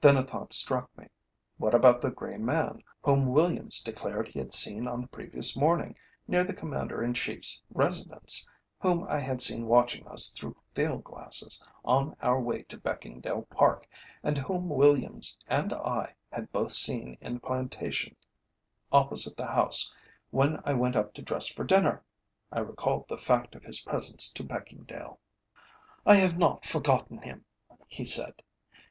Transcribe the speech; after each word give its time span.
Then 0.00 0.16
a 0.16 0.24
thought 0.24 0.54
struck 0.54 0.96
me. 0.96 1.08
What 1.58 1.74
about 1.74 2.00
the 2.00 2.10
grey 2.10 2.38
man 2.38 2.82
whom 3.02 3.26
Williams 3.30 3.82
declared 3.82 4.28
he 4.28 4.38
had 4.38 4.54
seen 4.54 4.88
on 4.88 5.02
the 5.02 5.08
previous 5.08 5.54
morning 5.54 5.94
near 6.26 6.42
the 6.42 6.54
Commander 6.54 7.04
in 7.04 7.12
Chief's 7.12 7.62
residence, 7.70 8.48
whom 8.80 9.04
I 9.10 9.18
had 9.18 9.42
seen 9.42 9.66
watching 9.66 10.06
us 10.08 10.30
through 10.30 10.56
field 10.74 11.04
glasses, 11.04 11.62
on 11.84 12.16
our 12.22 12.40
way 12.40 12.62
to 12.62 12.78
Beckingdale 12.78 13.46
Park, 13.50 13.86
and 14.22 14.38
whom 14.38 14.70
Williams 14.70 15.36
and 15.48 15.70
I 15.74 16.14
had 16.32 16.50
both 16.50 16.70
seen 16.70 17.18
in 17.20 17.34
the 17.34 17.40
plantation 17.40 18.16
opposite 18.90 19.36
the 19.36 19.48
house 19.48 19.94
when 20.30 20.62
I 20.64 20.72
went 20.72 20.96
up 20.96 21.12
to 21.12 21.20
dress 21.20 21.48
for 21.48 21.62
dinner? 21.64 22.02
I 22.50 22.60
recalled 22.60 23.06
the 23.06 23.18
fact 23.18 23.54
of 23.54 23.64
his 23.64 23.80
presence 23.82 24.32
to 24.32 24.42
Beckingdale. 24.42 25.18
"I 26.06 26.14
have 26.14 26.38
not 26.38 26.64
forgotten 26.64 27.18
him," 27.18 27.44
he 27.86 28.06
said. 28.06 28.42